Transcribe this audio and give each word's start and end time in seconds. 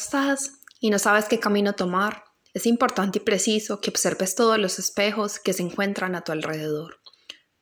estás 0.00 0.52
y 0.80 0.90
no 0.90 0.98
sabes 0.98 1.26
qué 1.26 1.38
camino 1.40 1.74
tomar, 1.74 2.24
es 2.54 2.66
importante 2.66 3.18
y 3.18 3.22
preciso 3.22 3.80
que 3.80 3.90
observes 3.90 4.34
todos 4.34 4.58
los 4.58 4.78
espejos 4.78 5.38
que 5.38 5.52
se 5.52 5.62
encuentran 5.62 6.14
a 6.14 6.22
tu 6.22 6.32
alrededor, 6.32 7.00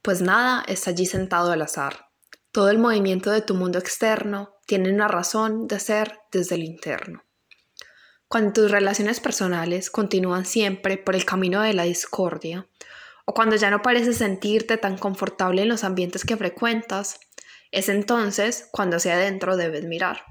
pues 0.03 0.23
nada 0.23 0.65
está 0.69 0.91
allí 0.91 1.07
sentado 1.07 1.53
al 1.53 1.63
azar. 1.63 2.07
Todo 2.53 2.71
el 2.71 2.79
movimiento 2.79 3.31
de 3.31 3.43
tu 3.43 3.55
mundo 3.55 3.79
externo 3.79 4.55
tiene 4.67 4.93
una 4.93 5.09
razón 5.09 5.67
de 5.67 5.81
ser 5.81 6.19
desde 6.33 6.55
el 6.55 6.65
interno. 6.65 7.25
Cuando 8.29 8.53
tus 8.53 8.71
relaciones 8.71 9.21
personales 9.21 9.91
continúan 9.91 10.47
siempre 10.47 10.97
por 10.97 11.15
el 11.15 11.25
camino 11.25 11.61
de 11.61 11.75
la 11.75 11.85
discordia, 11.85 12.67
o 13.25 13.35
cuando 13.35 13.57
ya 13.57 13.71
no 13.71 13.83
pareces 13.83 14.19
sentirte 14.19 14.79
tan 14.79 14.97
confortable 14.99 15.63
en 15.63 15.69
los 15.69 15.85
ambientes 15.85 16.25
que 16.25 16.37
frecuentas, 16.37 17.21
es 17.73 17.89
entonces 17.89 18.69
cuando 18.73 18.97
hacia 18.97 19.15
adentro 19.15 19.57
debes 19.57 19.85
mirar, 19.85 20.23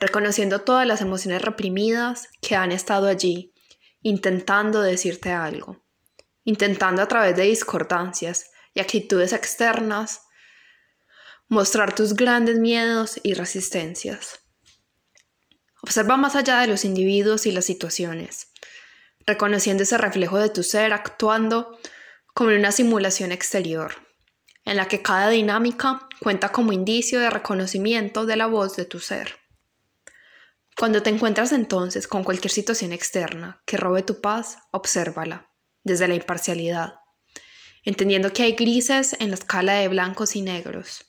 reconociendo 0.00 0.62
todas 0.62 0.86
las 0.86 1.02
emociones 1.02 1.42
reprimidas 1.42 2.28
que 2.40 2.56
han 2.56 2.72
estado 2.72 3.06
allí, 3.06 3.52
intentando 4.02 4.80
decirte 4.80 5.30
algo, 5.30 5.84
intentando 6.42 7.02
a 7.02 7.06
través 7.06 7.36
de 7.36 7.42
discordancias 7.42 8.50
y 8.74 8.80
actitudes 8.80 9.34
externas 9.34 10.22
mostrar 11.48 11.94
tus 11.94 12.14
grandes 12.14 12.58
miedos 12.58 13.20
y 13.22 13.34
resistencias. 13.34 14.40
Observa 15.82 16.16
más 16.16 16.36
allá 16.36 16.60
de 16.60 16.68
los 16.68 16.84
individuos 16.84 17.44
y 17.46 17.52
las 17.52 17.64
situaciones, 17.64 18.52
reconociendo 19.26 19.82
ese 19.82 19.98
reflejo 19.98 20.38
de 20.38 20.48
tu 20.48 20.62
ser 20.62 20.92
actuando 20.92 21.78
como 22.34 22.50
una 22.50 22.72
simulación 22.72 23.32
exterior, 23.32 23.94
en 24.64 24.76
la 24.76 24.88
que 24.88 25.02
cada 25.02 25.28
dinámica 25.28 26.08
cuenta 26.20 26.50
como 26.52 26.72
indicio 26.72 27.18
de 27.18 27.30
reconocimiento 27.30 28.24
de 28.24 28.36
la 28.36 28.46
voz 28.46 28.76
de 28.76 28.84
tu 28.84 29.00
ser. 29.00 29.40
Cuando 30.76 31.02
te 31.02 31.10
encuentras 31.10 31.52
entonces 31.52 32.06
con 32.06 32.24
cualquier 32.24 32.50
situación 32.50 32.92
externa 32.92 33.62
que 33.66 33.76
robe 33.76 34.02
tu 34.02 34.20
paz, 34.20 34.58
obsérvala 34.70 35.50
desde 35.84 36.08
la 36.08 36.14
imparcialidad, 36.14 37.00
entendiendo 37.84 38.32
que 38.32 38.42
hay 38.42 38.52
grises 38.52 39.16
en 39.18 39.30
la 39.30 39.34
escala 39.34 39.74
de 39.74 39.88
blancos 39.88 40.36
y 40.36 40.42
negros, 40.42 41.06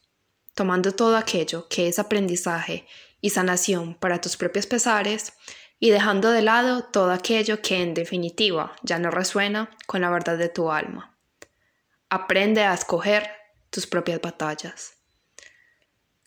tomando 0.56 0.94
todo 0.94 1.18
aquello 1.18 1.68
que 1.70 1.88
es 1.88 2.00
aprendizaje 2.00 2.86
y 3.22 3.30
sanación 3.30 3.96
para 3.96 4.20
tus 4.20 4.38
propios 4.38 4.66
pesares 4.66 5.34
y 5.80 5.90
dejando 5.90 6.30
de 6.30 6.42
lado 6.42 6.84
todo 6.84 7.12
aquello 7.12 7.62
que 7.62 7.82
en 7.82 7.94
definitiva 7.94 8.76
ya 8.84 9.00
no 9.00 9.10
resuena 9.10 9.70
con 9.88 10.02
la 10.02 10.10
verdad 10.10 10.38
de 10.38 10.50
tu 10.50 10.72
alma. 10.72 11.18
Aprende 12.10 12.64
a 12.64 12.74
escoger 12.74 13.30
tus 13.70 13.88
propias 13.88 14.22
batallas. 14.22 14.98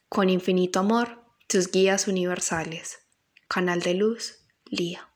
Con 0.08 0.30
infinito 0.30 0.80
amor, 0.80 1.24
tus 1.46 1.70
guías 1.70 2.08
universales. 2.08 3.03
Canal 3.48 3.80
de 3.80 3.94
Luz, 3.94 4.46
Lía. 4.66 5.13